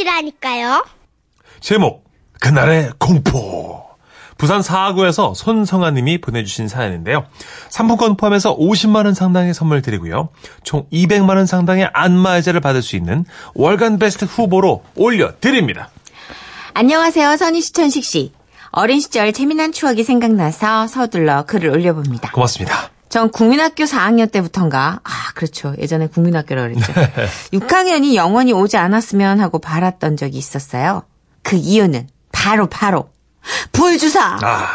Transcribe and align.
보내주시라니까요. 0.00 0.84
제목 1.60 2.04
그날의 2.40 2.92
공포 2.98 3.84
부산 4.38 4.62
사하구에서 4.62 5.34
손성아 5.34 5.90
님이 5.90 6.18
보내주신 6.18 6.68
사연인데요. 6.68 7.26
상품권 7.68 8.16
포함해서 8.16 8.56
50만 8.56 9.04
원 9.04 9.12
상당의 9.12 9.52
선물 9.52 9.82
드리고요. 9.82 10.30
총 10.64 10.86
200만 10.90 11.36
원 11.36 11.44
상당의 11.44 11.90
안마의자를 11.92 12.60
받을 12.60 12.80
수 12.80 12.96
있는 12.96 13.26
월간 13.54 13.98
베스트 13.98 14.24
후보로 14.24 14.82
올려드립니다. 14.96 15.90
안녕하세요, 16.72 17.36
선희 17.36 17.60
씨, 17.60 17.72
천식 17.72 18.04
씨. 18.04 18.32
어린 18.70 19.00
시절 19.00 19.32
재미난 19.32 19.72
추억이 19.72 20.04
생각나서 20.04 20.86
서둘러 20.86 21.44
글을 21.44 21.70
올려봅니다. 21.70 22.30
고맙습니다. 22.30 22.90
전 23.10 23.30
국민학교 23.30 23.84
4학년 23.84 24.30
때부터인가, 24.30 25.00
아, 25.02 25.10
그렇죠. 25.34 25.74
예전에 25.78 26.06
국민학교라 26.06 26.62
그랬죠. 26.62 26.92
6학년이 27.52 28.14
영원히 28.14 28.52
오지 28.52 28.76
않았으면 28.76 29.40
하고 29.40 29.58
바랐던 29.58 30.16
적이 30.16 30.38
있었어요. 30.38 31.02
그 31.42 31.56
이유는 31.56 32.08
바로 32.32 32.68
바로 32.68 33.10
불주사. 33.72 34.38
아, 34.42 34.66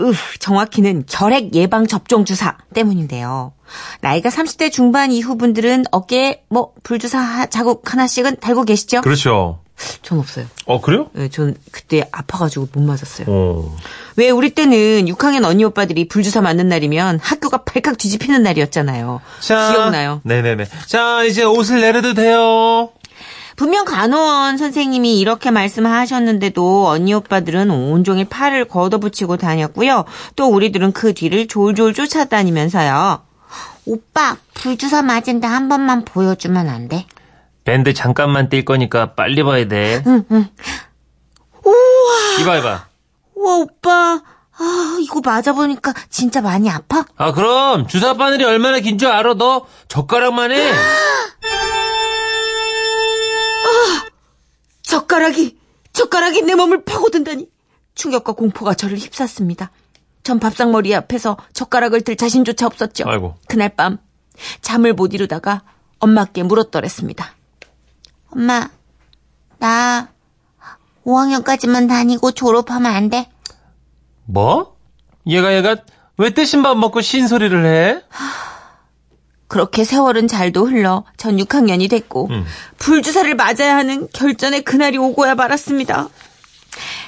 으, 0.00 0.12
정확히는 0.40 1.04
결핵 1.06 1.54
예방 1.54 1.86
접종 1.86 2.24
주사 2.24 2.56
때문인데요. 2.74 3.52
나이가 4.00 4.30
30대 4.30 4.70
중반 4.72 5.12
이후 5.12 5.36
분들은 5.36 5.84
어깨에 5.92 6.42
뭐 6.48 6.72
불주사 6.82 7.18
하- 7.18 7.46
자국 7.46 7.90
하나씩은 7.92 8.40
달고 8.40 8.64
계시죠? 8.64 9.00
그렇죠. 9.02 9.60
전 10.02 10.18
없어요. 10.18 10.46
어, 10.64 10.80
그래요? 10.80 11.10
네, 11.12 11.28
전 11.28 11.54
그때 11.70 12.08
아파가지고 12.10 12.68
못 12.72 12.82
맞았어요. 12.82 13.26
어. 13.28 13.76
왜 14.16 14.30
우리 14.30 14.50
때는 14.50 15.06
6학년 15.06 15.44
언니 15.44 15.64
오빠들이 15.64 16.08
불주사 16.08 16.40
맞는 16.40 16.68
날이면 16.68 17.20
학교가 17.22 17.58
발칵 17.64 17.98
뒤집히는 17.98 18.42
날이었잖아요. 18.42 19.20
자, 19.40 19.72
기억나요? 19.72 20.20
네네네. 20.24 20.66
자, 20.86 21.24
이제 21.24 21.44
옷을 21.44 21.80
내려도 21.80 22.14
돼요. 22.14 22.90
분명 23.56 23.86
간호원 23.86 24.58
선생님이 24.58 25.18
이렇게 25.18 25.50
말씀하셨는데도 25.50 26.88
언니 26.88 27.14
오빠들은 27.14 27.70
온종일 27.70 28.26
팔을 28.26 28.66
걷어붙이고 28.66 29.38
다녔고요. 29.38 30.04
또 30.36 30.48
우리들은 30.48 30.92
그 30.92 31.14
뒤를 31.14 31.48
졸졸 31.48 31.94
쫓아다니면서요. 31.94 33.22
오빠 33.86 34.36
불주사 34.54 35.02
맞은데 35.02 35.46
한 35.46 35.68
번만 35.68 36.04
보여주면 36.04 36.68
안 36.68 36.88
돼? 36.88 37.06
밴드 37.66 37.92
잠깐만 37.92 38.48
뛸 38.48 38.64
거니까 38.64 39.14
빨리 39.14 39.42
봐야 39.42 39.66
돼. 39.66 40.02
우와, 40.06 40.22
이봐, 42.40 42.56
이봐. 42.58 42.86
우와 43.34 43.56
오빠. 43.56 44.22
아, 44.58 44.98
이거 45.02 45.20
맞아보니까 45.22 45.92
진짜 46.08 46.40
많이 46.40 46.70
아파? 46.70 47.04
아, 47.16 47.32
그럼 47.32 47.88
주사 47.88 48.14
바늘이 48.14 48.44
얼마나 48.44 48.78
긴 48.78 48.98
줄 48.98 49.08
알아? 49.08 49.34
너 49.34 49.66
젓가락만 49.88 50.52
해. 50.52 50.72
젓가락이, 54.82 55.58
젓가락이 55.92 56.42
내 56.42 56.54
몸을 56.54 56.84
파고든다니. 56.84 57.48
충격과 57.96 58.34
공포가 58.34 58.74
저를 58.74 58.96
휩쌌습니다. 58.98 59.72
전 60.22 60.38
밥상머리 60.38 60.94
앞에서 60.94 61.36
젓가락을 61.52 62.02
들 62.02 62.14
자신조차 62.16 62.66
없었죠. 62.66 63.04
아이고. 63.08 63.34
그날 63.48 63.70
밤 63.70 63.98
잠을 64.60 64.92
못 64.92 65.14
이루다가 65.14 65.62
엄마께 65.98 66.42
물었더랬습니다. 66.44 67.32
엄마, 68.30 68.68
나 69.58 70.08
5학년까지만 71.04 71.88
다니고 71.88 72.32
졸업하면 72.32 72.92
안 72.92 73.08
돼? 73.08 73.28
뭐? 74.24 74.76
얘가 75.26 75.54
얘가 75.54 75.76
왜 76.18 76.30
떼신 76.30 76.62
밥 76.62 76.76
먹고 76.76 77.00
쉰소리를 77.00 77.64
해? 77.66 78.02
그렇게 79.48 79.84
세월은 79.84 80.26
잘도 80.26 80.66
흘러 80.66 81.04
전 81.16 81.36
6학년이 81.36 81.88
됐고 81.88 82.28
음. 82.30 82.44
불주사를 82.78 83.32
맞아야 83.36 83.76
하는 83.76 84.08
결전의 84.12 84.62
그날이 84.62 84.98
오고야 84.98 85.36
말았습니다. 85.36 86.08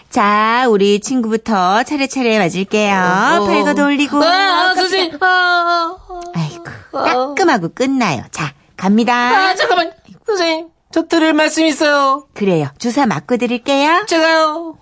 자, 0.08 0.66
우리 0.70 1.00
친구부터 1.00 1.82
차례차례 1.82 2.38
맞을게요. 2.38 3.44
팔걷어 3.46 3.84
올리고. 3.84 4.22
아, 4.22 4.74
선생님. 4.74 5.18
아, 5.20 5.96
아이고, 6.34 6.64
따끔하고 6.92 7.68
끝나요. 7.74 8.22
자, 8.30 8.54
갑니다. 8.76 9.12
아, 9.14 9.54
잠깐만. 9.54 9.92
선생님, 10.24 10.68
저 10.98 11.06
드릴 11.06 11.32
말씀 11.32 11.64
있어요. 11.64 12.26
그래요. 12.34 12.66
주사 12.78 13.06
맞고 13.06 13.36
드릴게요. 13.36 14.04
제가요. 14.08 14.76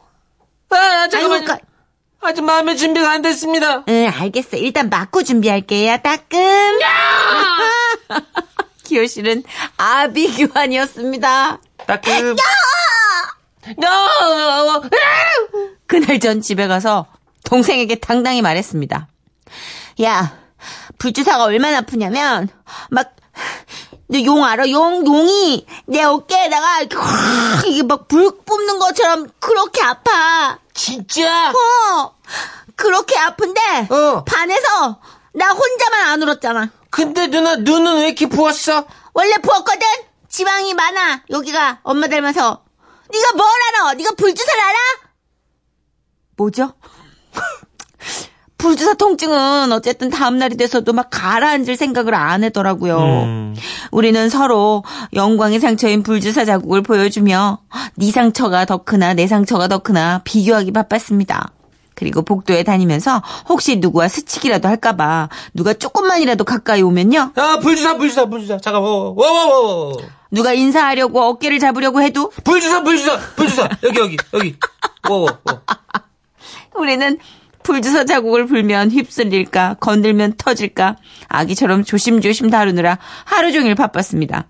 아, 0.71 1.09
잠깐만. 1.10 1.44
까- 1.44 1.59
아직 2.22 2.41
마음의 2.43 2.78
준비가 2.78 3.10
안 3.10 3.21
됐습니다. 3.21 3.84
응, 3.87 4.10
알겠어. 4.19 4.56
일단 4.56 4.88
맞고 4.88 5.25
준비할게요. 5.25 5.99
따끔. 6.03 6.78
기호 8.82 9.06
씨는 9.06 9.43
아비규환이었습니다. 9.77 11.59
따끔. 11.87 12.31
야! 12.31 12.34
그날 15.87 16.19
전 16.19 16.41
집에 16.41 16.66
가서 16.66 17.04
동생에게 17.44 17.97
당당히 17.97 18.41
말했습니다. 18.41 19.06
야, 20.03 20.38
불주사가 20.97 21.44
얼마나 21.44 21.77
아프냐면, 21.78 22.48
막, 22.88 23.16
너용 24.09 24.44
알아? 24.44 24.71
용, 24.71 25.05
용이 25.06 25.67
내 25.87 26.03
어깨에다가 26.03 26.83
이게 27.67 27.83
막 27.83 28.06
불 28.09 28.39
뿜는 28.44 28.78
것처럼 28.78 29.28
그렇게 29.41 29.83
아파. 29.83 30.59
진짜? 30.75 31.50
어, 31.50 32.15
그렇게 32.77 33.19
아픈데, 33.19 33.89
어. 33.91 34.25
반해서 34.25 35.00
나 35.33 35.50
혼자만 35.53 36.00
안 36.09 36.22
울었잖아. 36.22 36.71
근데 36.91 37.27
누나, 37.27 37.56
눈은 37.56 37.97
왜 37.97 38.06
이렇게 38.06 38.27
부었어? 38.28 38.87
원래 39.12 39.37
부었거든? 39.39 39.87
지방이 40.28 40.75
많아. 40.75 41.22
여기가 41.31 41.81
엄마 41.83 42.06
닮아서. 42.09 42.62
네가 43.12 43.33
뭘 43.34 43.49
알아? 43.69 43.95
네가 43.95 44.12
불주사를 44.12 44.61
알아? 44.61 44.78
뭐죠? 46.37 46.75
불주사 48.59 48.94
통증은 48.94 49.71
어쨌든 49.72 50.11
다음날이 50.11 50.56
돼서도 50.56 50.93
막 50.93 51.09
가라앉을 51.11 51.77
생각을 51.77 52.15
안 52.15 52.43
하더라고요. 52.44 52.99
음. 52.99 53.56
우리는 53.91 54.28
서로 54.28 54.83
영광의 55.15 55.61
상처인 55.61 56.03
불주사 56.03 56.44
자국을 56.44 56.83
보여주며 56.83 57.59
네 57.97 58.11
상처가 58.11 58.65
더 58.65 58.78
크나 58.78 59.15
내 59.15 59.27
상처가 59.27 59.69
더 59.69 59.78
크나 59.78 60.22
비교하기 60.25 60.72
바빴습니다. 60.72 61.53
그리고 61.95 62.22
복도에 62.22 62.62
다니면서 62.62 63.22
혹시 63.49 63.77
누구와 63.77 64.09
스치기라도 64.09 64.69
할까봐 64.69 65.31
누가 65.55 65.72
조금만이라도 65.72 66.45
가까이 66.45 66.83
오면요. 66.83 67.33
아, 67.34 67.59
불주사, 67.61 67.97
불주사, 67.97 68.27
불주사. 68.27 68.59
잠깐만. 68.59 68.91
와, 68.91 69.15
와, 69.16 69.47
와, 69.47 69.61
와, 69.61 69.87
와. 69.87 69.93
누가 70.31 70.53
인사하려고 70.53 71.22
어깨를 71.22 71.59
잡으려고 71.59 72.03
해도 72.03 72.31
불주사, 72.45 72.83
불주사, 72.83 73.19
불주사. 73.37 73.69
여기, 73.84 73.99
여기, 73.99 74.16
여기. 74.34 74.56
와, 75.09 75.16
와, 75.16 75.39
와. 75.45 75.62
우리는 76.75 77.19
불주사 77.66 78.04
자국을 78.04 78.47
불면 78.47 78.93
휩쓸릴까 78.93 79.78
건들면 79.81 80.34
터질까 80.38 80.97
아기처럼 81.27 81.82
조심조심 81.82 82.49
다루느라 82.49 82.97
하루 83.25 83.50
종일 83.50 83.75
바빴습니다. 83.75 84.47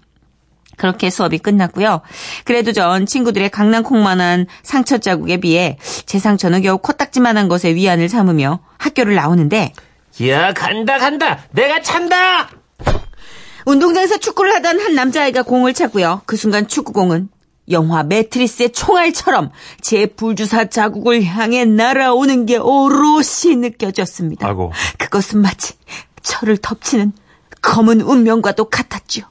그렇게 0.77 1.09
수업이 1.09 1.39
끝났고요. 1.39 2.03
그래도 2.45 2.73
전 2.73 3.07
친구들의 3.07 3.49
강낭콩만한 3.49 4.47
상처 4.63 4.99
자국에 4.99 5.39
비해 5.39 5.79
제 6.05 6.19
상처는 6.19 6.61
겨우 6.61 6.77
코딱지만한 6.77 7.49
것에 7.49 7.75
위안을 7.75 8.11
삼으며 8.11 8.61
학교를 8.77 9.15
나오는데 9.15 9.73
야, 10.27 10.53
간다, 10.53 10.99
간다. 10.99 11.39
내가 11.53 11.81
찬다! 11.81 12.51
운동장에서 13.65 14.19
축구를 14.19 14.55
하던 14.57 14.79
한 14.79 14.95
남자아이가 14.95 15.43
공을 15.43 15.73
차고요. 15.73 16.21
그 16.27 16.37
순간 16.37 16.69
축구공은 16.69 17.31
영화 17.71 18.03
매트리스의 18.03 18.73
총알처럼 18.73 19.51
제 19.81 20.07
불주사 20.07 20.67
자국을 20.67 21.25
향해 21.25 21.65
날아오는 21.65 22.47
게 22.47 22.57
오롯이 22.57 23.57
느껴졌습니다. 23.57 24.47
아이고. 24.47 24.73
그것은 24.99 25.41
마치 25.41 25.75
저를 26.23 26.57
덮치는 26.59 27.13
검은 27.63 28.01
운명과도 28.01 28.67
같았죠. 28.71 29.23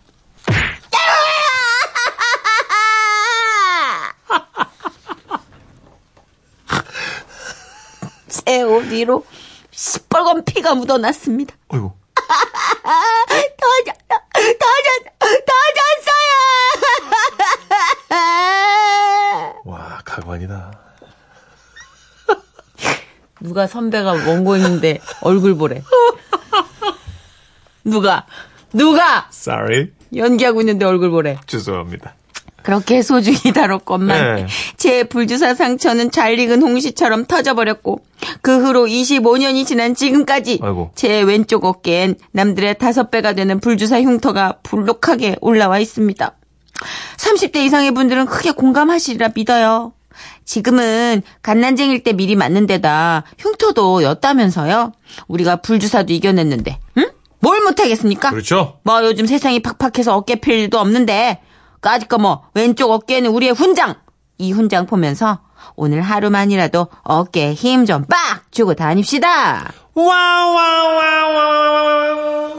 제 8.28 8.62
옷 8.64 8.86
위로 8.92 9.26
시뻘건 9.72 10.44
피가 10.46 10.76
묻어났습니다. 10.76 11.56
어이구. 11.70 11.92
터졌어, 13.58 13.98
터졌어, 14.34 15.10
터졌 15.20 15.75
누가 23.46 23.68
선배가 23.68 24.12
원고인데 24.28 25.00
얼굴 25.22 25.56
보래. 25.56 25.84
누가, 27.84 28.26
누가 28.74 29.30
Sorry. 29.32 29.90
연기하고 30.16 30.62
있는데 30.62 30.86
얼굴 30.86 31.12
보래. 31.12 31.38
죄송합니다. 31.46 32.16
그렇게 32.64 33.04
소중히 33.04 33.54
다뤘건만 33.54 34.36
네. 34.38 34.48
제 34.76 35.04
불주사 35.04 35.54
상처는 35.54 36.10
잘 36.10 36.40
익은 36.40 36.64
홍시처럼 36.64 37.26
터져버렸고 37.26 38.04
그 38.42 38.66
후로 38.66 38.86
25년이 38.86 39.68
지난 39.68 39.94
지금까지 39.94 40.60
아이고. 40.64 40.90
제 40.96 41.22
왼쪽 41.22 41.64
어깨엔 41.64 42.16
남들의 42.32 42.80
다섯 42.80 43.12
배가 43.12 43.34
되는 43.34 43.60
불주사 43.60 44.02
흉터가 44.02 44.58
불룩하게 44.64 45.36
올라와 45.42 45.78
있습니다. 45.78 46.32
30대 47.18 47.58
이상의 47.58 47.92
분들은 47.92 48.26
크게 48.26 48.50
공감하시리라 48.52 49.30
믿어요. 49.36 49.94
지금은 50.46 51.22
갓난쟁일 51.42 52.04
때 52.04 52.14
미리 52.14 52.36
맞는 52.36 52.68
데다 52.68 53.24
흉터도 53.40 54.04
였다면서요. 54.04 54.92
우리가 55.28 55.58
불주사도 55.58 56.14
이겨냈는데, 56.14 56.80
응? 57.00 57.10
뭘 57.40 57.62
못하겠습니까? 57.62 58.30
그렇죠. 58.32 58.80
뭐 58.84 59.04
요즘 59.04 59.26
세상이 59.26 59.62
팍팍해서 59.62 60.16
어깨 60.16 60.36
필 60.36 60.54
일도 60.60 60.80
없는데 60.80 61.42
까짓 61.82 62.08
거 62.08 62.18
뭐 62.18 62.44
왼쪽 62.54 62.92
어깨에는 62.92 63.30
우리의 63.32 63.52
훈장 63.54 63.96
이 64.38 64.52
훈장 64.52 64.86
보면서 64.86 65.40
오늘 65.76 66.02
하루만이라도 66.02 66.88
어깨에 67.04 67.54
힘 67.54 67.86
좀 67.86 68.06
빡 68.06 68.52
주고 68.52 68.74
다닙시다. 68.74 69.72
와와와와. 71.36 72.54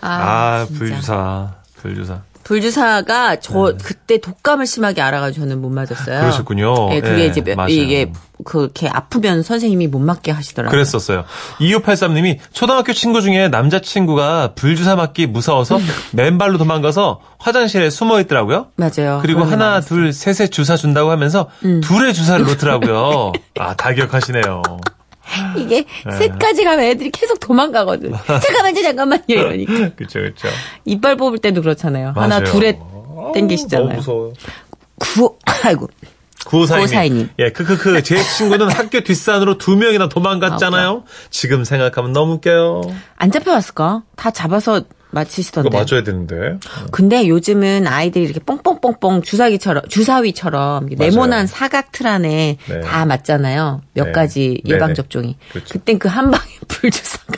아, 0.00 0.64
진짜. 0.66 0.78
불주사. 0.78 1.54
불주사. 1.76 2.20
불주사가 2.46 3.40
저 3.40 3.74
그때 3.82 4.18
독감을 4.18 4.66
심하게 4.66 5.02
알아가지고 5.02 5.46
저는 5.46 5.60
못 5.60 5.68
맞았어요. 5.70 6.14
네. 6.14 6.20
그러셨군요. 6.20 6.90
예, 6.92 7.00
그게 7.00 7.22
예, 7.22 7.26
이제 7.26 7.40
몇- 7.40 7.56
맞아요. 7.56 7.70
이게 7.70 8.12
그렇게 8.44 8.88
아프면 8.88 9.42
선생님이 9.42 9.88
못 9.88 9.98
맞게 9.98 10.30
하시더라고요. 10.30 10.70
그랬었어요. 10.70 11.24
2583님이 11.58 12.38
초등학교 12.52 12.92
친구 12.92 13.20
중에 13.20 13.48
남자친구가 13.48 14.52
불주사 14.54 14.94
맞기 14.94 15.26
무서워서 15.26 15.80
맨발로 16.12 16.56
도망가서 16.58 17.20
화장실에 17.38 17.90
숨어 17.90 18.20
있더라고요. 18.20 18.68
맞아요. 18.76 19.18
그리고 19.22 19.42
하나, 19.42 19.70
많았어요. 19.70 19.98
음. 19.98 20.02
둘, 20.04 20.12
셋에 20.12 20.46
주사 20.48 20.76
준다고 20.76 21.10
하면서 21.10 21.48
둘의 21.82 22.14
주사를 22.14 22.44
놓더라고요. 22.46 23.32
아, 23.58 23.74
다 23.74 23.92
기억하시네요. 23.92 24.62
이게 25.56 25.84
네. 26.04 26.12
셋까지 26.18 26.64
가면 26.64 26.84
애들이 26.84 27.10
계속 27.10 27.40
도망가거든. 27.40 28.12
잠깐만요, 28.26 28.82
잠깐만요 28.82 29.24
이러니까. 29.28 29.90
그쵸, 29.96 30.20
그쵸. 30.20 30.48
이빨 30.84 31.16
뽑을 31.16 31.38
때도 31.38 31.62
그렇잖아요. 31.62 32.12
하나 32.14 32.40
맞아요. 32.40 32.44
둘에 32.44 32.72
너무 32.72 33.32
땡기시잖아요. 33.34 33.96
무서워요. 33.96 34.32
구 34.98 35.36
아이고. 35.64 35.88
구호사이님. 36.46 37.30
예, 37.40 37.50
크크크. 37.50 38.02
제 38.04 38.22
친구는 38.22 38.70
학교 38.70 39.00
뒷산으로 39.00 39.58
두 39.58 39.76
명이나 39.76 40.08
도망갔잖아요. 40.08 41.02
지금 41.30 41.64
생각하면 41.64 42.12
너무 42.12 42.34
웃겨요. 42.34 42.82
안 43.16 43.32
잡혀왔을까? 43.32 44.02
다 44.14 44.30
잡아서 44.30 44.82
맞히시던데. 45.16 45.70
맞아야 45.70 46.02
되는데. 46.04 46.58
근데 46.90 47.26
요즘은 47.28 47.86
아이들이 47.86 48.24
이렇게 48.24 48.40
뽕뽕뽕뽕 48.40 49.22
주사기처럼 49.22 49.84
주사위처럼 49.88 50.88
맞아요. 50.96 51.10
네모난 51.10 51.46
사각 51.46 51.92
틀 51.92 52.06
안에 52.06 52.58
네. 52.68 52.80
다 52.80 53.04
맞잖아요. 53.06 53.82
몇 53.94 54.04
네. 54.06 54.12
가지. 54.12 54.60
예방 54.66 54.94
접종이. 54.94 55.36
그렇죠. 55.52 55.72
그땐 55.72 55.98
그 55.98 56.08
한 56.08 56.30
방에 56.30 56.48
불 56.68 56.90
주사가. 56.90 57.34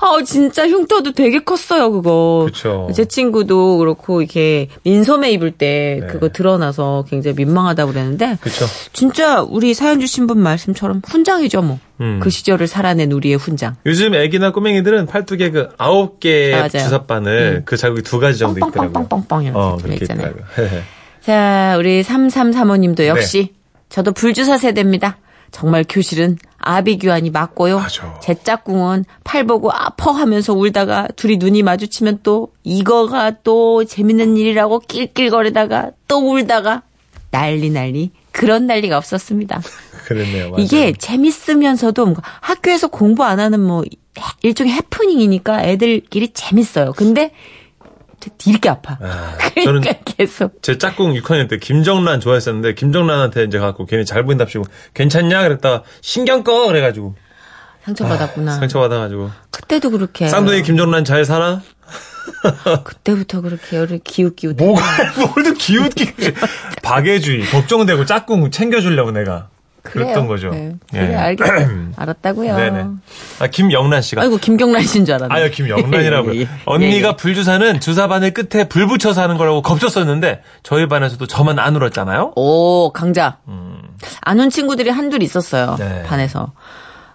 아 0.00 0.22
진짜 0.24 0.68
흉터도 0.68 1.12
되게 1.12 1.40
컸어요 1.40 1.90
그거. 1.90 2.44
그쵸. 2.46 2.88
제 2.94 3.04
친구도 3.04 3.78
그렇고 3.78 4.22
이렇게 4.22 4.68
민소매 4.84 5.32
입을 5.32 5.52
때 5.52 5.98
네. 6.00 6.06
그거 6.06 6.28
드러나서 6.28 7.04
굉장히 7.08 7.36
민망하다고 7.36 7.92
그랬는데 7.92 8.38
그쵸. 8.40 8.66
진짜 8.92 9.42
우리 9.42 9.74
사연 9.74 10.00
주신 10.00 10.26
분 10.26 10.38
말씀처럼 10.38 11.02
훈장이죠 11.04 11.62
뭐. 11.62 11.78
음. 12.00 12.20
그 12.22 12.28
시절을 12.30 12.66
살아낸 12.66 13.10
우리의 13.10 13.36
훈장. 13.36 13.76
요즘 13.86 14.14
애기나 14.14 14.52
꼬맹이들은 14.52 15.06
팔뚝에 15.06 15.50
그 15.50 15.68
아홉 15.78 16.20
개 16.20 16.52
맞아요. 16.52 16.66
음. 16.66 16.68
주사바늘 16.68 17.62
그 17.64 17.76
자국이 17.76 18.02
두 18.02 18.20
가지 18.20 18.38
정도 18.38 18.58
있더라고요. 18.58 18.92
뻥뻥뻥뻥뻥 18.92 19.44
이렇게 19.44 19.58
어, 19.58 19.78
있잖아요. 19.94 20.34
자, 21.22 21.74
우리 21.78 22.02
3335님도 22.02 23.06
역시 23.06 23.48
네. 23.48 23.52
저도 23.88 24.12
불주사 24.12 24.58
세대입니다. 24.58 25.16
정말 25.50 25.84
교실은 25.88 26.38
아비규환이 26.58 27.30
맞고요. 27.30 27.78
맞아. 27.78 28.18
제 28.20 28.34
짝꿍은 28.34 29.04
팔 29.24 29.44
보고 29.44 29.70
아퍼 29.72 30.10
하면서 30.10 30.52
울다가 30.52 31.08
둘이 31.16 31.36
눈이 31.36 31.62
마주치면 31.62 32.20
또 32.22 32.52
이거가 32.64 33.42
또 33.44 33.84
재밌는 33.84 34.36
일이라고 34.36 34.80
낄낄거리다가 34.80 35.92
또 36.08 36.18
울다가 36.18 36.82
난리 37.30 37.70
난리 37.70 38.10
그런 38.32 38.66
난리가 38.66 38.96
없었습니다. 38.98 39.62
그랬네요. 40.06 40.50
맞아요. 40.50 40.62
이게 40.62 40.92
재밌으면서도 40.92 42.16
학교에서 42.40 42.88
공부 42.88 43.24
안 43.24 43.40
하는 43.40 43.60
뭐 43.60 43.84
일종의 44.42 44.72
해프닝이니까 44.72 45.64
애들끼리 45.64 46.32
재밌어요. 46.32 46.92
근데 46.92 47.32
뒤늦게 48.38 48.68
아파. 48.68 48.98
아, 49.00 49.36
저는 49.64 49.82
계속 50.04 50.62
제 50.62 50.78
짝꿍 50.78 51.14
6학년 51.14 51.48
때 51.48 51.58
김정란 51.58 52.20
좋아했었는데 52.20 52.74
김정란한테 52.74 53.44
이제 53.44 53.58
갖고 53.58 53.86
괜히 53.86 54.04
잘 54.04 54.24
보인답시고 54.24 54.64
괜찮냐 54.94 55.42
그랬다가 55.42 55.82
신경 56.00 56.42
꺼 56.44 56.66
그래가지고 56.66 57.14
상처받았구나. 57.84 58.54
상처받아가지고 58.56 59.30
그때도 59.50 59.90
그렇게. 59.90 60.28
쌍둥이 60.28 60.62
김정란 60.62 61.04
잘 61.04 61.24
살아? 61.24 61.62
그때부터 62.84 63.40
그렇게 63.40 63.76
열을 63.76 64.00
기웃기웃. 64.02 64.56
뭐가 64.56 64.82
뭘또 65.16 65.54
기웃기 65.54 66.12
박애주의 66.82 67.46
걱정되고 67.46 68.04
짝꿍 68.04 68.50
챙겨주려고 68.50 69.12
내가 69.12 69.48
그랬던 69.92 70.26
거죠. 70.26 70.50
네. 70.50 70.72
예. 70.94 70.98
그래, 70.98 71.14
알겠어. 71.14 71.52
알았다고요. 71.96 72.56
네네. 72.56 72.84
아 73.40 73.46
김영란 73.46 74.02
씨가 74.02 74.22
아이고, 74.22 74.36
김경란 74.38 74.82
씨인 74.82 75.04
줄 75.04 75.14
알았네. 75.14 75.34
아유 75.34 75.50
김영란이라고요. 75.50 76.34
예, 76.36 76.40
예. 76.40 76.48
언니가 76.64 77.08
예, 77.08 77.12
예. 77.12 77.16
불주사는 77.16 77.80
주사 77.80 78.08
바늘 78.08 78.32
끝에 78.32 78.68
불 78.68 78.86
붙여서 78.86 79.22
하는 79.22 79.36
거라고 79.36 79.62
겁줬었는데 79.62 80.42
저희 80.62 80.86
반에서도 80.88 81.26
저만 81.26 81.58
안 81.58 81.76
울었잖아요. 81.76 82.32
오, 82.36 82.92
강자. 82.92 83.38
안 84.20 84.35
운 84.35 84.50
친구들이 84.50 84.90
한둘 84.90 85.22
있었어요. 85.22 85.76
네. 85.78 86.02
반에서. 86.04 86.52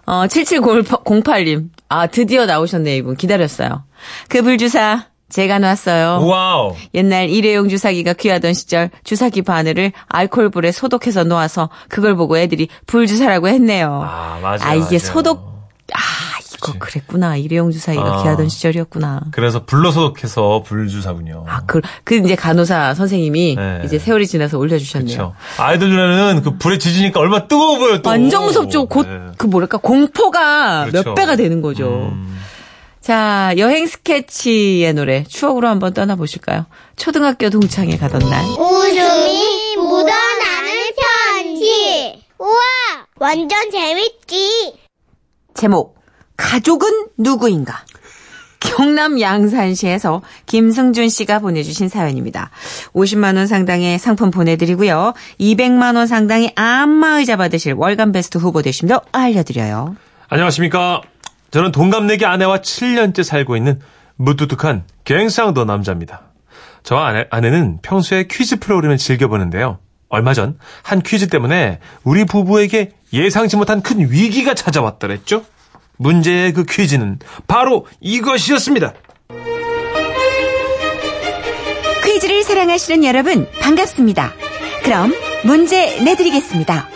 어, 0.04 0.24
7708님. 0.26 1.68
아, 1.88 2.06
드디어 2.06 2.46
나오셨네, 2.46 2.96
이분. 2.96 3.16
기다렸어요. 3.16 3.84
그 4.28 4.42
불주사, 4.42 5.06
제가 5.32 5.58
놨어요. 5.58 6.26
wow. 6.26 6.76
옛날 6.94 7.30
일회용 7.30 7.68
주사기가 7.68 8.12
귀하던 8.12 8.52
시절 8.52 8.90
주사기 9.02 9.40
바늘을 9.42 9.92
알코올불에 10.08 10.72
소독해서 10.72 11.24
놓아서 11.24 11.70
그걸 11.88 12.14
보고 12.14 12.36
애들이 12.36 12.68
불주사라고 12.86 13.48
했네요. 13.48 14.02
아 14.04 14.38
맞아. 14.42 14.68
아, 14.68 14.74
이게 14.74 14.84
맞아요. 14.84 14.98
소독, 14.98 15.70
아, 15.94 15.98
이거 16.54 16.74
그랬구나 16.78 17.36
일회용 17.38 17.70
주사기가 17.70 18.18
아. 18.18 18.22
귀하던 18.22 18.50
시절이었구나. 18.50 19.22
그래서 19.32 19.64
불로 19.64 19.90
소독해서 19.90 20.62
불주사군요. 20.66 21.46
아, 21.48 21.62
그, 21.66 21.80
그 22.04 22.14
이제 22.16 22.34
간호사 22.36 22.92
선생님이 22.94 23.56
네. 23.56 23.82
이제 23.86 23.98
세월이 23.98 24.26
지나서 24.26 24.58
올려주셨네요. 24.58 25.32
아이들 25.58 25.88
눈에는 25.88 26.42
그 26.42 26.58
불에 26.58 26.76
지지니까 26.76 27.20
얼마 27.20 27.38
나 27.40 27.48
뜨거워 27.48 27.78
보여 27.78 28.02
또. 28.02 28.10
완전 28.10 28.44
무섭죠. 28.44 28.84
곧, 28.86 29.06
네. 29.08 29.18
그 29.38 29.46
뭐랄까, 29.46 29.78
공포가 29.78 30.84
그렇죠. 30.84 31.08
몇 31.10 31.14
배가 31.14 31.36
되는 31.36 31.62
거죠. 31.62 32.10
음. 32.12 32.41
자, 33.02 33.52
여행 33.58 33.86
스케치의 33.86 34.94
노래, 34.94 35.24
추억으로 35.24 35.66
한번 35.66 35.92
떠나보실까요? 35.92 36.66
초등학교 36.94 37.50
동창회 37.50 37.98
가던 37.98 38.20
날. 38.20 38.44
웃음이 38.44 39.76
묻어나는 39.76 40.92
편지. 41.34 42.24
우와, 42.38 42.60
완전 43.18 43.70
재밌지. 43.72 44.74
제목, 45.54 45.98
가족은 46.36 47.08
누구인가? 47.18 47.84
경남 48.60 49.20
양산시에서 49.20 50.22
김승준 50.46 51.08
씨가 51.08 51.40
보내주신 51.40 51.88
사연입니다. 51.88 52.50
50만 52.94 53.36
원 53.36 53.48
상당의 53.48 53.98
상품 53.98 54.30
보내드리고요. 54.30 55.14
200만 55.40 55.96
원 55.96 56.06
상당의 56.06 56.52
안마의자 56.54 57.36
받으실 57.36 57.72
월간 57.72 58.12
베스트 58.12 58.38
후보 58.38 58.62
되심도 58.62 59.00
알려드려요. 59.10 59.96
안녕하십니까. 60.28 61.02
저는 61.52 61.70
동갑내기 61.70 62.26
아내와 62.26 62.58
7년째 62.58 63.22
살고 63.22 63.56
있는 63.56 63.78
무뚝뚝한 64.16 64.84
갱상도 65.04 65.64
남자입니다. 65.64 66.22
저 66.82 66.96
아내, 66.96 67.26
아내는 67.30 67.78
평소에 67.82 68.24
퀴즈 68.28 68.58
프로그램을 68.58 68.96
즐겨보는데요. 68.96 69.78
얼마 70.08 70.34
전 70.34 70.58
한 70.82 71.00
퀴즈 71.00 71.28
때문에 71.28 71.78
우리 72.04 72.24
부부에게 72.24 72.92
예상치 73.12 73.56
못한 73.56 73.82
큰 73.82 74.10
위기가 74.10 74.54
찾아왔더랬죠. 74.54 75.44
문제의 75.98 76.52
그 76.52 76.64
퀴즈는 76.64 77.18
바로 77.46 77.86
이것이었습니다. 78.00 78.92
퀴즈를 82.04 82.42
사랑하시는 82.42 83.04
여러분 83.04 83.46
반갑습니다. 83.60 84.32
그럼 84.82 85.14
문제 85.44 86.00
내드리겠습니다. 86.02 86.88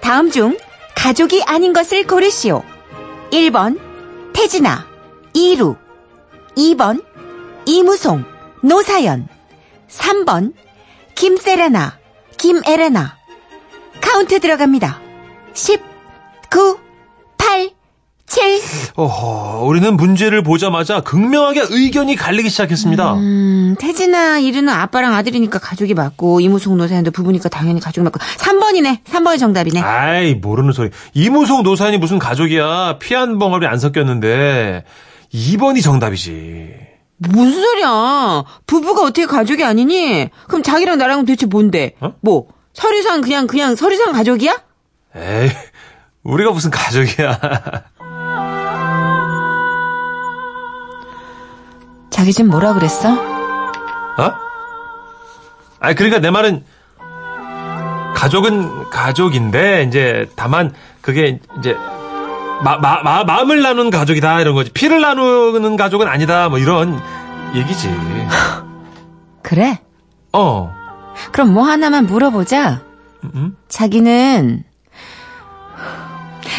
다음 0.00 0.30
중 0.30 0.56
가족이 0.94 1.42
아닌 1.46 1.72
것을 1.72 2.06
고르시오. 2.06 2.62
1번 3.32 3.78
태진아, 4.34 4.86
이루 5.32 5.76
2번 6.56 7.02
이무송, 7.64 8.24
노사연 8.62 9.28
3번 9.88 10.52
김세레나, 11.14 11.98
김세레나 12.36 13.16
카운트 14.00 14.38
들어갑니다. 14.40 15.00
10, 15.54 15.80
9, 16.50 16.76
8, 16.76 16.83
7 18.34 18.60
어허, 18.96 19.64
우리는 19.64 19.96
문제를 19.96 20.42
보자마자 20.42 21.00
극명하게 21.00 21.66
의견이 21.70 22.16
갈리기 22.16 22.50
시작했습니다. 22.50 23.14
음, 23.14 23.76
태진아, 23.78 24.40
이루는 24.40 24.72
아빠랑 24.72 25.14
아들이니까 25.14 25.60
가족이 25.60 25.94
맞고, 25.94 26.40
이무송 26.40 26.76
노사연도 26.76 27.12
부부니까 27.12 27.48
당연히 27.48 27.78
가족이 27.80 28.02
맞고. 28.04 28.18
3번이네. 28.18 29.04
3번이 29.04 29.38
정답이네. 29.38 29.80
아이, 29.80 30.34
모르는 30.34 30.72
소리. 30.72 30.90
이무송 31.14 31.62
노사연이 31.62 31.98
무슨 31.98 32.18
가족이야. 32.18 32.98
피 32.98 33.14
한 33.14 33.38
방울이 33.38 33.66
안 33.68 33.78
섞였는데. 33.78 34.82
2번이 35.32 35.80
정답이지. 35.82 36.74
무슨 37.18 37.52
소리야? 37.62 38.44
부부가 38.66 39.02
어떻게 39.02 39.26
가족이 39.26 39.62
아니니? 39.62 40.28
그럼 40.48 40.64
자기랑 40.64 40.98
나랑은 40.98 41.24
도대체 41.24 41.46
뭔데? 41.46 41.92
어? 42.00 42.14
뭐 42.20 42.46
서류상 42.72 43.20
그냥 43.20 43.46
그냥 43.46 43.76
서류상 43.76 44.12
가족이야? 44.12 44.60
에이, 45.16 45.50
우리가 46.24 46.50
무슨 46.50 46.70
가족이야. 46.72 47.38
자기 52.14 52.32
좀 52.32 52.46
뭐라 52.46 52.74
그랬어? 52.74 53.12
어? 53.12 54.34
아니, 55.80 55.96
그러니까 55.96 56.20
내 56.20 56.30
말은, 56.30 56.64
가족은 58.14 58.88
가족인데, 58.88 59.82
이제, 59.88 60.30
다만, 60.36 60.72
그게, 61.00 61.40
이제, 61.58 61.76
마, 62.62 62.78
마, 62.78 63.02
마, 63.02 63.24
마음을 63.24 63.60
나누는 63.62 63.90
가족이다, 63.90 64.40
이런 64.42 64.54
거지. 64.54 64.70
피를 64.70 65.00
나누는 65.00 65.76
가족은 65.76 66.06
아니다, 66.06 66.48
뭐, 66.48 66.60
이런 66.60 67.00
얘기지. 67.52 67.92
그래? 69.42 69.80
어. 70.32 70.72
그럼 71.32 71.52
뭐 71.52 71.64
하나만 71.64 72.06
물어보자. 72.06 72.80
음? 73.24 73.56
자기는 73.68 74.62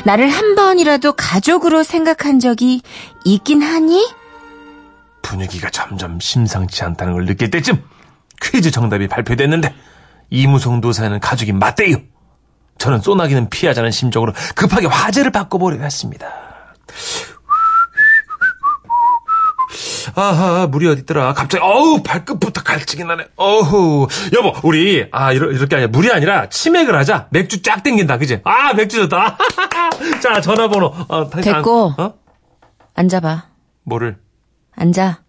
나를 0.03 0.27
한 0.27 0.55
번이라도 0.55 1.13
가족으로 1.13 1.83
생각한 1.83 2.39
적이 2.39 2.81
있긴 3.23 3.61
하니? 3.61 4.05
분위기가 5.29 5.69
점점 5.69 6.19
심상치 6.19 6.83
않다는 6.83 7.13
걸 7.13 7.25
느낄 7.25 7.49
때쯤, 7.49 7.83
퀴즈 8.41 8.69
정답이 8.71 9.07
발표됐는데, 9.07 9.73
이무송 10.29 10.81
도사는 10.81 11.19
가족이 11.19 11.51
맞대요. 11.53 11.97
저는 12.77 12.99
쏘나기는 13.01 13.49
피하자는 13.49 13.89
심정으로 13.91 14.33
급하게 14.55 14.87
화제를 14.87 15.31
바꿔보려고 15.31 15.83
했습니다. 15.83 16.27
아하, 20.17 20.67
물이 20.67 20.87
어딨더라. 20.87 21.33
갑자기, 21.33 21.61
어우, 21.63 22.03
발끝부터 22.03 22.61
갈증이 22.63 23.03
나네. 23.03 23.25
어후. 23.35 24.07
여보, 24.33 24.53
우리, 24.63 25.07
아, 25.11 25.31
이러, 25.33 25.51
이렇게 25.51 25.75
아니라, 25.75 25.89
물이 25.89 26.11
아니라, 26.11 26.47
치맥을 26.49 26.95
하자. 26.95 27.27
맥주 27.31 27.61
쫙 27.61 27.81
땡긴다, 27.83 28.17
그지? 28.19 28.41
아, 28.45 28.73
맥주 28.73 28.97
좋다. 29.01 29.37
자, 30.21 30.39
전화번호. 30.41 30.93
어, 31.07 31.29
다시 31.29 31.49
안- 31.49 31.55
됐고. 31.55 31.93
어? 31.97 32.13
앉아봐. 32.93 33.43
뭐를? 33.83 34.17
앉아. 34.75 35.23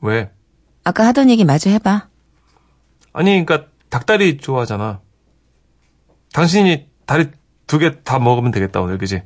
왜? 0.00 0.30
아까 0.84 1.06
하던 1.06 1.30
얘기 1.30 1.44
마저 1.44 1.70
해봐. 1.70 2.08
아니, 3.12 3.44
그니까, 3.44 3.66
닭다리 3.90 4.38
좋아하잖아. 4.38 5.00
당신이 6.32 6.88
다리 7.06 7.30
두 7.66 7.78
개 7.78 8.02
다 8.02 8.18
먹으면 8.18 8.50
되겠다, 8.50 8.80
오늘, 8.80 8.98
그지? 8.98 9.22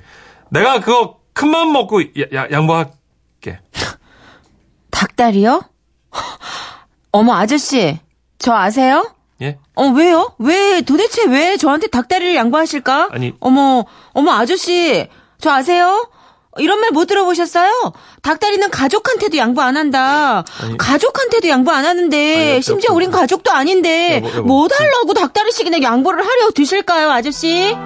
내가 0.51 0.81
그거 0.81 1.21
큰 1.33 1.49
맘 1.51 1.73
먹고 1.73 2.03
야, 2.03 2.07
야- 2.35 2.49
양보할게. 2.51 3.61
닭다리요? 4.91 5.63
어머 7.13 7.35
아저씨, 7.35 7.99
저 8.39 8.55
아세요? 8.55 9.15
예? 9.41 9.59
어 9.75 9.87
왜요? 9.89 10.35
왜 10.39 10.81
도대체 10.83 11.25
왜 11.27 11.57
저한테 11.57 11.87
닭다리를 11.89 12.35
양보하실까? 12.35 13.11
아니. 13.13 13.35
어머 13.41 13.85
어머 14.13 14.33
아저씨, 14.33 15.09
저 15.39 15.51
아세요? 15.51 16.11
이런 16.59 16.81
말 16.81 16.91
못 16.91 17.07
들어보셨어요? 17.07 17.93
닭다리는 18.23 18.71
가족한테도 18.71 19.37
양보 19.37 19.61
안 19.63 19.77
한다. 19.77 20.43
아니. 20.63 20.77
가족한테도 20.79 21.49
양보 21.49 21.71
안 21.71 21.85
하는데 21.85 22.53
아니, 22.55 22.63
심지어. 22.63 22.93
우린 22.95 23.11
가족도 23.11 23.53
아닌데 23.53 24.17
여보, 24.17 24.29
여보. 24.29 24.43
뭐 24.43 24.69
달라고 24.69 25.13
닭다리씩이나 25.15 25.83
양보를 25.83 26.25
하려 26.27 26.51
드실까요, 26.55 27.11
아저씨? 27.11 27.77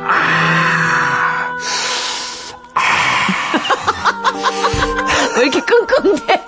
왜 5.36 5.42
이렇게 5.42 5.60
끙끙대요? 5.60 6.38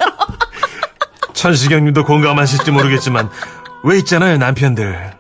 천시경님도 1.32 2.04
공감하실지 2.04 2.70
모르겠지만, 2.70 3.28
왜 3.82 3.98
있잖아요, 3.98 4.38
남편들. 4.38 5.12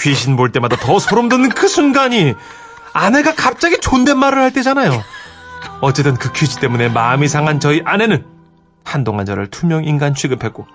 귀신 0.00 0.36
볼 0.36 0.52
때마다 0.52 0.76
더 0.76 0.98
소름 0.98 1.28
돋는 1.28 1.50
그 1.50 1.68
순간이, 1.68 2.34
아내가 2.92 3.34
갑자기 3.34 3.78
존댓말을 3.78 4.38
할 4.38 4.52
때잖아요. 4.52 5.02
어쨌든 5.80 6.14
그 6.14 6.32
퀴즈 6.32 6.58
때문에 6.58 6.88
마음이 6.88 7.28
상한 7.28 7.60
저희 7.60 7.82
아내는 7.84 8.24
한동안 8.84 9.26
저를 9.26 9.48
투명 9.48 9.84
인간 9.84 10.14
취급했고, 10.14 10.66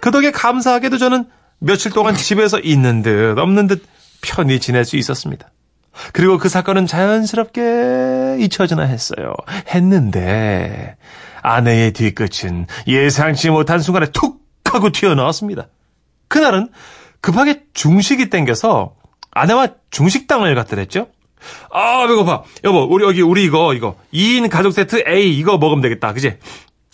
그 0.00 0.10
덕에 0.10 0.30
감사하게도 0.30 0.98
저는 0.98 1.24
며칠 1.58 1.90
동안 1.92 2.14
집에서 2.14 2.58
있는 2.60 3.02
듯 3.02 3.38
없는 3.38 3.66
듯 3.66 3.84
편히 4.20 4.60
지낼 4.60 4.84
수 4.84 4.96
있었습니다. 4.96 5.50
그리고 6.12 6.38
그 6.38 6.48
사건은 6.48 6.86
자연스럽게 6.86 8.36
잊혀지나 8.40 8.82
했어요. 8.82 9.34
했는데 9.68 10.96
아내의 11.42 11.92
뒤끝은 11.92 12.66
예상치 12.86 13.50
못한 13.50 13.80
순간에 13.80 14.06
툭 14.12 14.44
하고 14.64 14.90
튀어나왔습니다. 14.90 15.68
그날은 16.28 16.68
급하게 17.20 17.62
중식이 17.72 18.28
땡겨서 18.30 18.94
아내와 19.30 19.68
중식당을 19.90 20.54
갔더랬죠. 20.54 21.08
아 21.70 22.06
배고파. 22.06 22.42
여보 22.64 22.82
우리 22.84 23.04
여기 23.04 23.22
우리 23.22 23.44
이거 23.44 23.74
이거 23.74 23.96
2인 24.12 24.48
가족 24.50 24.72
세트 24.72 25.04
A 25.08 25.36
이거 25.38 25.58
먹으면 25.58 25.82
되겠다. 25.82 26.12
그지? 26.12 26.38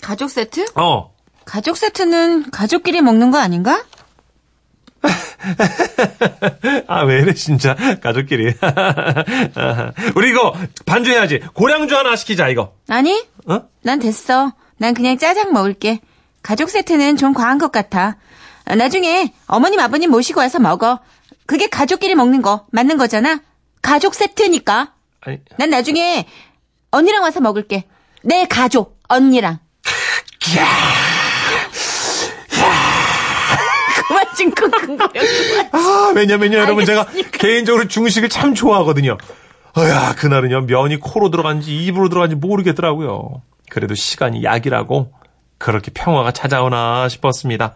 가족 0.03 0.31
세트? 0.31 0.67
어. 0.75 1.13
가족 1.45 1.77
세트는 1.77 2.51
가족끼리 2.51 3.01
먹는 3.01 3.31
거 3.31 3.39
아닌가? 3.39 3.85
아, 6.87 7.03
왜 7.03 7.21
이래, 7.21 7.35
진짜. 7.35 7.75
가족끼리. 8.01 8.55
우리 10.15 10.31
이거 10.31 10.55
반주해야지. 10.87 11.41
고량주 11.55 11.97
하나 11.97 12.15
시키자, 12.17 12.49
이거. 12.49 12.75
아니, 12.89 13.25
어? 13.47 13.63
난 13.83 13.99
됐어. 13.99 14.53
난 14.79 14.95
그냥 14.95 15.19
짜장 15.19 15.53
먹을게. 15.53 16.01
가족 16.43 16.71
세트는 16.71 17.17
좀 17.17 17.35
과한 17.35 17.59
것 17.59 17.73
같아. 17.73 18.17
아, 18.65 18.75
나중에 18.77 19.33
어머님, 19.47 19.81
아버님 19.81 20.11
모시고 20.11 20.41
와서 20.41 20.61
먹어. 20.61 21.01
그게 21.47 21.67
가족끼리 21.69 22.15
먹는 22.15 22.43
거 22.43 22.67
맞는 22.71 22.97
거잖아. 22.97 23.41
가족 23.83 24.15
세트니까. 24.15 24.93
아니, 25.21 25.39
난 25.59 25.71
나중에 25.71 26.27
언니랑 26.91 27.23
와서 27.23 27.41
먹을게. 27.41 27.85
내 28.23 28.47
가족 28.47 28.99
언니랑. 29.09 29.59
그만 34.09 34.27
좀 34.37 34.51
끙끙거려. 34.53 35.21
아, 35.73 36.13
왜냐면요, 36.15 36.59
여러분, 36.59 36.85
제가 36.85 37.07
개인적으로 37.33 37.89
중식을 37.89 38.29
참 38.29 38.55
좋아하거든요. 38.55 39.19
어야, 39.77 40.15
그날은요, 40.17 40.63
면이 40.63 40.97
코로 40.97 41.31
들어간지 41.31 41.75
입으로 41.85 42.09
들어간지 42.09 42.37
모르겠더라고요. 42.37 43.43
그래도 43.71 43.95
시간이 43.95 44.45
약이라고 44.45 45.13
그렇게 45.59 45.91
평화가 45.93 46.33
찾아오나 46.33 47.09
싶었습니다. 47.09 47.75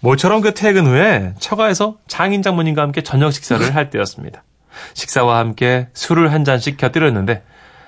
모처럼 0.00 0.40
그 0.40 0.54
퇴근 0.54 0.86
후에 0.86 1.34
처가에서 1.38 1.98
장인 2.08 2.42
장모님과 2.42 2.80
함께 2.80 3.02
저녁 3.02 3.32
식사를 3.32 3.74
할 3.74 3.90
때였습니다. 3.90 4.44
식사와 4.94 5.38
함께 5.38 5.88
술을 5.92 6.32
한 6.32 6.44
잔씩 6.44 6.76
곁들였는데 6.76 7.42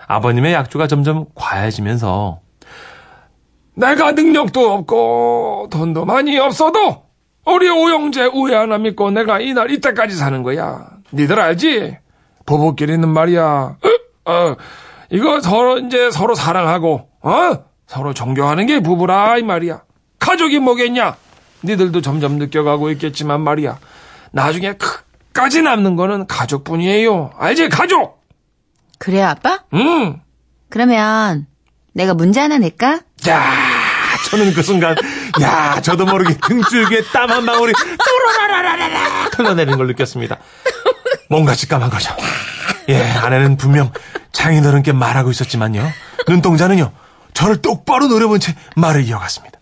아버님의 0.06 0.52
약주가 0.54 0.86
점점 0.86 1.26
과해지면서 1.34 2.40
내가 3.74 4.12
능력도 4.12 4.72
없고 4.72 5.68
돈도 5.70 6.04
많이 6.04 6.38
없어도 6.38 7.04
우리 7.46 7.68
오영재 7.70 8.30
우애 8.34 8.54
하나 8.54 8.78
믿고 8.78 9.10
내가 9.10 9.40
이날 9.40 9.70
이때까지 9.70 10.16
사는 10.16 10.42
거야. 10.42 10.88
니들 11.12 11.38
알지? 11.40 11.96
부부끼리는 12.44 13.08
말이야. 13.08 13.42
어, 13.44 14.30
어, 14.30 14.56
이거 15.10 15.40
서로 15.40 15.78
이제 15.78 16.10
서로 16.10 16.34
사랑하고 16.34 17.08
어 17.22 17.64
서로 17.86 18.12
존경하는 18.12 18.66
게 18.66 18.80
부부라 18.80 19.38
이 19.38 19.42
말이야. 19.42 19.82
가족이 20.18 20.58
뭐겠냐? 20.58 21.16
니들도 21.64 22.02
점점 22.02 22.38
느껴가고 22.38 22.90
있겠지만 22.90 23.40
말이야. 23.40 23.78
나중에 24.32 24.74
끝 24.74 25.07
까지 25.32 25.62
남는 25.62 25.96
거는 25.96 26.26
가족뿐이에요. 26.26 27.32
알지? 27.38 27.68
가족. 27.68 28.24
그래 28.98 29.22
아빠? 29.22 29.64
음. 29.74 30.20
그러면 30.68 31.46
내가 31.94 32.14
문제 32.14 32.40
하나 32.40 32.58
낼까? 32.58 33.00
야, 33.28 33.52
저는 34.30 34.52
그 34.52 34.62
순간, 34.62 34.96
야, 35.40 35.80
저도 35.80 36.06
모르게 36.06 36.36
등줄기에 36.46 37.04
땀 37.12 37.30
한 37.30 37.46
방울이 37.46 37.72
또라라라라라 37.72 39.24
흘러내리는 39.36 39.78
걸 39.78 39.86
느꼈습니다. 39.88 40.36
뭔가 41.30 41.54
직감한 41.54 41.90
거죠. 41.90 42.14
예, 42.88 43.02
아내는 43.02 43.56
분명 43.56 43.92
장인어른께 44.32 44.92
말하고 44.92 45.30
있었지만요. 45.30 45.88
눈동자는요, 46.26 46.92
저를 47.34 47.60
똑바로 47.62 48.06
노려본 48.06 48.40
채 48.40 48.54
말을 48.76 49.04
이어갔습니다. 49.04 49.58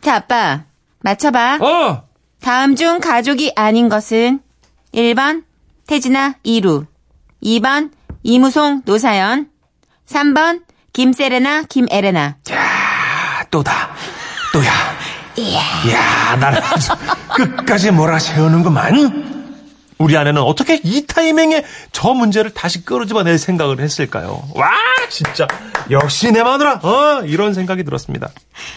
자 0.00 0.16
아빠 0.16 0.64
맞춰봐. 1.00 1.58
어. 1.60 2.04
다음 2.40 2.74
중 2.76 3.00
가족이 3.00 3.52
아닌 3.56 3.88
것은 3.88 4.40
1번 4.94 5.44
태진아 5.86 6.34
이루 6.42 6.84
2번 7.42 7.90
이무송 8.22 8.82
노사연 8.84 9.48
3번 10.06 10.62
김세레나 10.92 11.62
김에레나 11.62 12.36
아, 12.50 13.44
또다. 13.50 13.90
또야. 14.52 14.70
야, 15.92 16.36
나를 16.36 16.62
아주 16.62 16.90
끝까지 17.34 17.90
몰아세우는구만. 17.90 19.32
우리 19.96 20.16
아내는 20.16 20.42
어떻게 20.42 20.80
이 20.82 21.06
타이밍에 21.06 21.64
저 21.92 22.12
문제를 22.12 22.52
다시 22.52 22.84
끌어집어낼 22.84 23.38
생각을 23.38 23.80
했을까요? 23.80 24.42
와, 24.54 24.70
진짜. 25.08 25.46
역시 25.90 26.30
내 26.32 26.42
마누라. 26.42 26.80
어, 26.82 27.22
이런 27.24 27.54
생각이 27.54 27.84
들었습니다. 27.84 28.28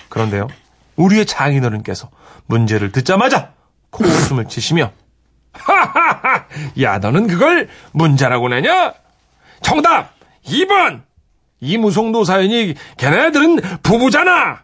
그런데요. 0.08 0.48
우리의 0.96 1.26
장인어른께서 1.26 2.10
문제를 2.46 2.92
듣자마자 2.94 3.52
코웃음을 3.90 4.48
치시며 4.48 4.92
하하하! 5.60 6.46
야, 6.82 6.98
너는 7.00 7.28
그걸 7.28 7.70
문제라고 7.92 8.50
내냐? 8.50 8.94
정답! 9.62 10.14
2번! 10.46 11.04
이무송 11.62 12.12
노사연이 12.12 12.76
걔네들은 12.98 13.80
부부잖아! 13.82 14.64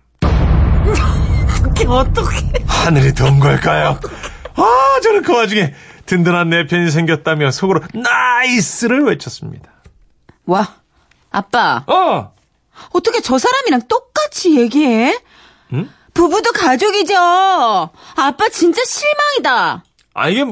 어떻게 1.64 1.86
어떻게? 1.88 2.64
하늘이 2.68 3.14
돈 3.14 3.40
걸까요? 3.40 4.00
아, 4.56 5.00
저는 5.02 5.22
그 5.24 5.34
와중에 5.34 5.74
든든한 6.06 6.50
내 6.50 6.66
편이 6.68 6.92
생겼다며 6.92 7.52
속으로 7.52 7.82
나이스를 7.94 9.04
외쳤습니다. 9.04 9.70
와, 10.46 10.76
아빠. 11.32 11.84
어! 11.88 12.34
어떻게 12.92 13.22
저 13.22 13.38
사람이랑 13.38 13.84
똑같이 13.88 14.60
얘기해? 14.60 15.18
부부도 16.14 16.52
가족이죠. 16.52 17.16
아빠 17.16 18.50
진짜 18.52 18.82
실망이다. 18.84 19.84
아, 20.14 20.30
이게 20.30 20.44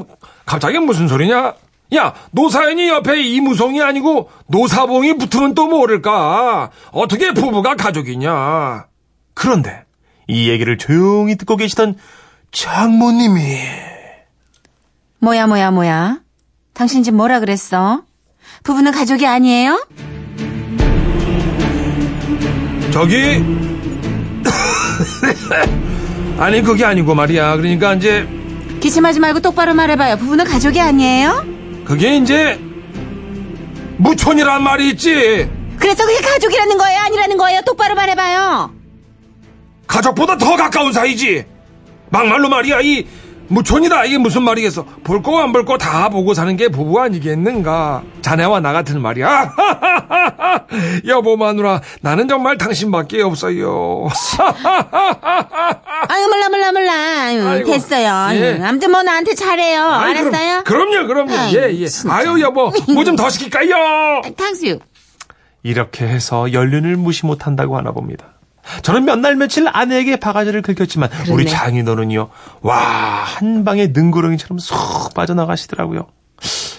갑자기 0.50 0.80
무슨 0.80 1.06
소리냐? 1.06 1.54
야, 1.94 2.12
노사연이 2.32 2.88
옆에 2.88 3.22
이무송이 3.22 3.80
아니고 3.80 4.30
노사봉이 4.48 5.16
붙으면 5.16 5.54
또 5.54 5.68
모를까? 5.68 6.70
어떻게 6.90 7.32
부부가 7.32 7.76
가족이냐? 7.76 8.86
그런데 9.32 9.84
이 10.26 10.48
얘기를 10.48 10.76
조용히 10.76 11.36
듣고 11.36 11.54
계시던 11.54 11.94
장모님이 12.50 13.58
뭐야 15.20 15.46
뭐야 15.46 15.70
뭐야? 15.70 16.18
당신 16.74 17.04
지금 17.04 17.18
뭐라 17.18 17.38
그랬어? 17.38 18.02
부부는 18.64 18.90
가족이 18.90 19.28
아니에요? 19.28 19.86
저기 22.92 23.40
아니 26.40 26.60
그게 26.62 26.84
아니고 26.84 27.14
말이야. 27.14 27.56
그러니까 27.56 27.94
이제 27.94 28.39
기침하지 28.80 29.20
말고 29.20 29.40
똑바로 29.40 29.74
말해봐요. 29.74 30.16
부부는 30.16 30.44
가족이 30.46 30.80
아니에요? 30.80 31.44
그게 31.84 32.16
이제 32.16 32.58
무촌이란 33.98 34.62
말이 34.62 34.90
있지. 34.90 35.48
그래서 35.78 36.04
그게 36.06 36.18
가족이라는 36.26 36.78
거예요? 36.78 37.00
아니라는 37.00 37.36
거예요? 37.36 37.60
똑바로 37.62 37.94
말해봐요. 37.94 38.70
가족보다 39.86 40.36
더 40.38 40.56
가까운 40.56 40.92
사이지. 40.92 41.44
막말로 42.10 42.48
말이야. 42.48 42.80
이 42.80 43.06
무촌이다. 43.48 44.04
이게 44.04 44.16
무슨 44.18 44.42
말이겠어. 44.42 44.84
볼 45.02 45.22
거 45.22 45.40
안 45.42 45.52
볼 45.52 45.64
거 45.64 45.76
다 45.76 46.08
보고 46.08 46.34
사는 46.34 46.56
게 46.56 46.68
부부 46.68 47.00
아니겠는가. 47.00 48.02
자네와 48.22 48.60
나 48.60 48.72
같은 48.72 49.02
말이야. 49.02 49.52
여보 51.08 51.36
마누라 51.36 51.80
나는 52.00 52.28
정말 52.28 52.56
당신밖에 52.56 53.22
없어요. 53.22 54.08
아유 56.12 56.26
몰라 56.28 56.48
몰라 56.48 56.72
몰라. 56.72 56.92
아유, 57.24 57.46
아이고, 57.48 57.70
됐어요. 57.70 58.02
예. 58.04 58.08
아유, 58.08 58.64
아무튼 58.64 58.90
뭐 58.90 59.02
나한테 59.02 59.34
잘해요. 59.34 59.82
아이, 59.84 60.10
알았어요? 60.18 60.64
그럼, 60.64 60.90
그럼요, 60.90 61.06
그럼요. 61.06 61.32
아이, 61.34 61.54
예, 61.54 61.70
예. 61.80 61.86
아유, 62.08 62.40
여보, 62.40 62.70
뭐 62.92 63.04
좀 63.04 63.16
더 63.16 63.28
시킬까요? 63.30 64.22
탕수육. 64.36 64.82
이렇게 65.62 66.06
해서 66.06 66.52
연륜을 66.52 66.96
무시 66.96 67.26
못한다고 67.26 67.76
하나 67.76 67.92
봅니다. 67.92 68.26
저는 68.82 69.04
몇 69.04 69.18
날 69.20 69.36
며칠 69.36 69.66
아내에게 69.70 70.16
바가지를 70.16 70.62
긁혔지만 70.62 71.10
우리 71.30 71.44
그러네. 71.44 71.50
장인어른이요. 71.50 72.30
와, 72.62 72.76
한 72.78 73.64
방에 73.64 73.88
능구렁이처럼 73.88 74.58
쏙 74.58 75.14
빠져나가시더라고요. 75.14 76.06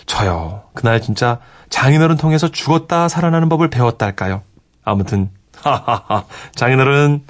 저요. 0.06 0.64
그날 0.74 1.02
진짜 1.02 1.40
장인어른 1.70 2.18
통해서 2.18 2.48
죽었다 2.50 3.08
살아나는 3.08 3.50
법을 3.50 3.70
배웠달까요? 3.70 4.42
아무튼 4.84 5.30
하하하. 5.62 6.26
장인어른 6.56 7.24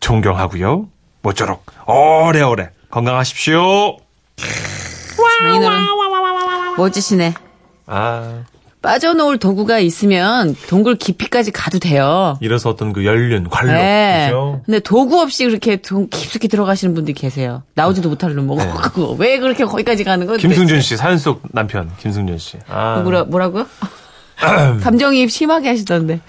존경하고요. 0.00 0.88
모쪼록 1.24 1.64
오래오래 1.86 2.68
건강하십시오. 2.90 3.96
장인어른. 5.40 5.78
멋지시네. 6.76 7.34
아, 7.86 8.42
빠져놓을 8.82 9.38
도구가 9.38 9.78
있으면 9.78 10.54
동굴 10.68 10.96
깊이까지 10.96 11.50
가도 11.50 11.78
돼요. 11.78 12.36
이래서 12.42 12.68
어떤 12.68 12.92
그 12.92 13.06
연륜, 13.06 13.48
관록, 13.48 13.72
네. 13.72 14.26
그죠? 14.26 14.60
근데 14.66 14.80
도구 14.80 15.20
없이 15.20 15.46
그렇게 15.46 15.76
동- 15.76 16.08
깊숙이 16.10 16.48
들어가시는 16.48 16.94
분들이 16.94 17.14
계세요. 17.14 17.62
나오지도 17.74 18.10
못할 18.10 18.34
놈 18.34 18.46
네. 18.56 18.66
먹고. 18.66 19.16
왜 19.18 19.38
그렇게 19.38 19.64
거기까지 19.64 20.04
가는 20.04 20.26
거예요? 20.26 20.38
김승준 20.38 20.82
씨, 20.82 20.96
사연 20.98 21.16
속 21.16 21.40
남편, 21.52 21.90
김승준 22.00 22.36
씨. 22.36 22.58
아, 22.68 23.00
뭐라, 23.02 23.24
뭐라고요? 23.24 23.66
감정이입 24.82 25.30
심하게 25.30 25.68
하시던데. 25.70 26.20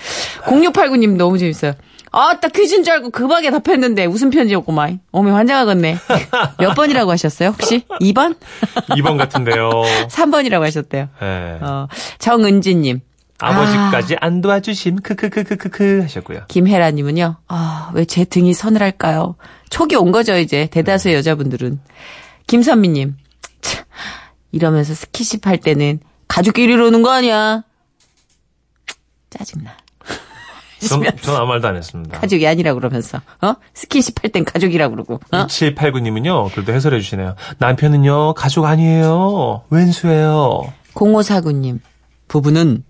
0689님 0.43 1.17
너무 1.17 1.37
재밌어요. 1.37 1.73
아, 2.17 2.39
딱 2.39 2.53
퀴즈인 2.53 2.83
줄 2.83 2.93
알고 2.93 3.09
급하게 3.09 3.51
답했는데 3.51 4.05
웃음 4.05 4.29
편지였구만. 4.29 5.01
어머, 5.11 5.33
환장하겠네. 5.35 5.97
몇 6.59 6.73
번이라고 6.75 7.11
하셨어요, 7.11 7.49
혹시? 7.49 7.81
2번? 8.01 8.37
2번 8.89 9.17
같은데요. 9.17 9.69
3번이라고 10.09 10.61
하셨대요. 10.61 11.09
네. 11.19 11.57
어, 11.61 11.87
정은지님. 12.19 13.01
아버지까지 13.37 14.15
안 14.21 14.39
도와주심, 14.39 14.95
크크크크크크 15.01 15.99
하셨고요. 16.03 16.45
김혜라님은요, 16.47 17.35
아, 17.49 17.91
왜 17.93 18.05
제 18.05 18.23
등이 18.23 18.53
서늘할까요? 18.53 19.35
촉이 19.69 19.95
온 19.97 20.13
거죠, 20.13 20.37
이제. 20.37 20.67
대다수의 20.71 21.15
여자분들은. 21.15 21.81
김선미님, 22.47 23.17
참, 23.59 23.83
이러면서 24.53 24.93
스키십 24.93 25.47
할 25.47 25.57
때는 25.57 25.99
가족끼리 26.29 26.77
노는 26.77 27.01
거 27.01 27.11
아니야? 27.11 27.63
짜증나. 29.31 29.75
전, 30.87 31.03
전 31.21 31.35
아무 31.35 31.47
말도 31.47 31.67
안 31.67 31.75
했습니다. 31.75 32.19
가족이 32.19 32.47
아니라 32.47 32.73
그러면서, 32.73 33.19
어? 33.41 33.53
스킨십 33.73 34.23
할 34.23 34.31
땐 34.31 34.43
가족이라 34.45 34.89
그러고, 34.89 35.19
어? 35.31 35.45
2789님은요, 35.47 36.51
그래도 36.53 36.73
해설해 36.73 36.99
주시네요. 36.99 37.35
남편은요, 37.59 38.33
가족 38.33 38.65
아니에요. 38.65 39.63
왼수예요. 39.69 40.73
0549님, 40.93 41.79
부부는 42.27 42.83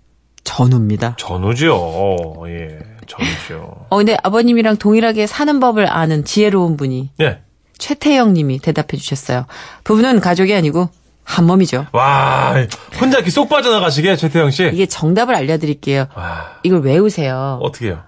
전우입니다. 0.44 1.16
전우죠. 1.18 2.44
예, 2.48 2.78
전우죠. 3.06 3.86
어, 3.90 3.96
근데 3.96 4.16
아버님이랑 4.22 4.76
동일하게 4.76 5.26
사는 5.26 5.58
법을 5.60 5.90
아는 5.90 6.24
지혜로운 6.24 6.76
분이 6.76 7.10
예. 7.20 7.40
최태영 7.78 8.32
님이 8.32 8.58
대답해 8.58 8.96
주셨어요. 8.96 9.46
부부는 9.84 10.20
가족이 10.20 10.54
아니고 10.54 10.88
한 11.26 11.44
몸이죠. 11.44 11.86
와, 11.92 12.54
혼자 13.00 13.18
이렇게 13.18 13.30
쏙 13.30 13.48
빠져나가시게, 13.48 14.16
최태영 14.16 14.50
씨. 14.52 14.70
이게 14.72 14.86
정답을 14.86 15.34
알려드릴게요. 15.34 16.06
와, 16.14 16.52
이걸 16.62 16.80
외우세요. 16.82 17.58
어떻게 17.62 17.86
해요? 17.88 18.02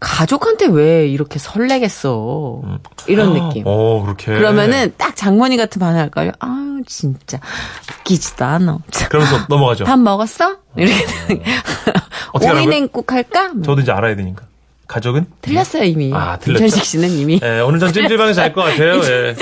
가족한테 0.00 0.66
왜 0.66 1.08
이렇게 1.08 1.38
설레겠어. 1.40 2.60
이런 3.08 3.32
느낌. 3.34 3.64
어, 3.66 4.02
그렇게. 4.04 4.26
그러면은 4.26 4.92
딱 4.96 5.16
장모님 5.16 5.56
같은 5.56 5.80
반응 5.80 5.98
할걸요. 5.98 6.30
아 6.38 6.78
진짜 6.86 7.40
웃기지도 8.00 8.44
않아. 8.44 8.78
참. 8.92 9.08
그러면서 9.08 9.40
넘어가죠. 9.50 9.82
밥 9.84 9.98
먹었어? 9.98 10.58
이렇게 10.76 10.94
어떻게 12.32 12.46
하라고요? 12.46 12.68
오이냉국 12.68 13.10
할까? 13.10 13.48
뭐. 13.54 13.62
저도 13.64 13.80
이제 13.80 13.90
알아야 13.90 14.14
되니까. 14.14 14.44
가족은? 14.86 15.26
틀렸어요 15.42 15.82
이미. 15.82 16.12
아, 16.14 16.36
틀렸죠? 16.38 16.62
김천식 16.64 16.84
씨는 16.84 17.10
이미 17.10 17.40
예, 17.42 17.58
오늘 17.60 17.80
전 17.80 17.92
찜질방에서 17.92 18.40
잘것 18.40 18.64
같아요. 18.64 19.00
예. 19.10 19.34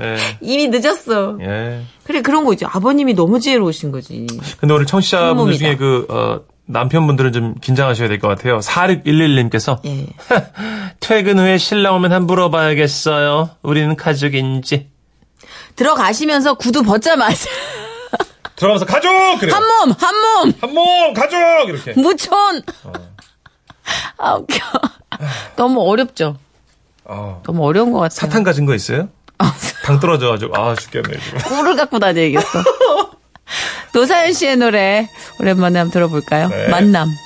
예. 0.00 0.16
이미 0.40 0.68
늦었어. 0.68 1.38
예. 1.40 1.82
그래 2.04 2.22
그런 2.22 2.44
거죠. 2.44 2.66
아버님이 2.70 3.14
너무 3.14 3.40
지혜로우신 3.40 3.92
거지. 3.92 4.26
근데 4.58 4.74
오늘 4.74 4.86
청취자분들. 4.86 5.58
중에 5.58 5.76
그, 5.76 6.06
어, 6.08 6.40
남편분들은 6.66 7.32
좀 7.32 7.54
긴장하셔야 7.60 8.08
될 8.08 8.18
것 8.18 8.28
같아요. 8.28 8.58
4611님께서 8.60 9.78
예. 9.84 10.06
퇴근 11.00 11.38
후에 11.38 11.58
신랑 11.58 11.94
오면 11.96 12.12
한번 12.12 12.26
물어봐야겠어요. 12.28 13.50
우리는 13.62 13.94
가족인지. 13.96 14.88
들어가시면서 15.76 16.54
구두 16.54 16.82
벗자마자 16.82 17.48
들어가면서 18.56 18.84
가족! 18.86 19.10
그래요. 19.40 19.54
한 19.56 19.62
몸, 19.66 19.94
한 19.98 20.14
몸, 20.20 20.52
한 20.60 20.70
몸 20.74 21.14
가족! 21.14 21.38
이렇게. 21.68 21.92
무촌. 22.00 22.62
아 24.18 24.34
웃겨. 24.34 24.56
너무 25.56 25.80
어렵죠. 25.82 26.36
어. 27.04 27.42
너무 27.44 27.64
어려운 27.66 27.90
것 27.92 27.98
같아요. 28.00 28.14
사탕 28.16 28.42
가진 28.44 28.64
거 28.66 28.74
있어요? 28.74 29.08
당 29.84 30.00
떨어져가지고, 30.00 30.56
아, 30.56 30.74
죽겠네, 30.74 31.18
지금. 31.20 31.38
꿀을 31.40 31.76
갖고 31.76 31.98
다녀야겠어. 31.98 32.62
노사연 33.94 34.32
씨의 34.32 34.56
노래 34.56 35.08
오랜만에 35.38 35.78
한번 35.78 35.92
들어볼까요? 35.92 36.48
네. 36.48 36.68
만남. 36.68 37.14